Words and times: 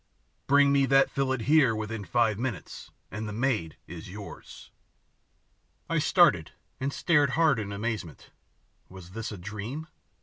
Bring 0.47 0.71
me 0.71 0.87
that 0.87 1.11
fillet 1.11 1.43
here 1.43 1.75
within 1.75 2.05
five 2.05 2.39
minutes 2.39 2.89
and 3.11 3.29
the 3.29 3.31
maid 3.31 3.77
is 3.85 4.09
yours." 4.09 4.71
I 5.87 5.99
started, 5.99 6.53
and 6.79 6.91
stared 6.91 7.29
hard 7.37 7.59
in 7.59 7.71
amazement. 7.71 8.31
Was 8.89 9.11
this 9.11 9.31
a 9.31 9.37
dream? 9.37 9.85